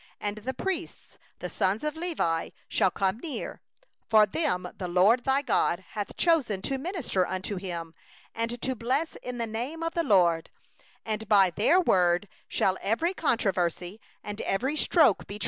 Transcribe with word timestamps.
5And 0.19 0.45
the 0.45 0.53
priests 0.55 1.19
the 1.41 1.47
sons 1.47 1.83
of 1.83 1.95
Levi 1.95 2.49
shall 2.67 2.89
come 2.89 3.19
near—for 3.19 4.25
them 4.25 4.67
the 4.75 4.87
LORD 4.87 5.25
thy 5.25 5.43
God 5.43 5.81
hath 5.91 6.17
chosen 6.17 6.63
to 6.63 6.79
minister 6.79 7.27
unto 7.27 7.55
Him, 7.57 7.93
and 8.33 8.59
to 8.63 8.73
bless 8.75 9.15
in 9.17 9.37
the 9.37 9.45
name 9.45 9.83
of 9.83 9.93
the 9.93 10.01
LORD; 10.01 10.49
and 11.05 11.21
according 11.21 11.51
to 11.51 11.55
their 11.55 11.79
word 11.79 12.27
shall 12.47 12.79
every 12.81 13.13
controversy 13.13 14.01
and 14.23 14.41
every 14.41 14.75
stroke 14.75 15.27
be. 15.27 15.39